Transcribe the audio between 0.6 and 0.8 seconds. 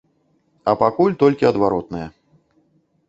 А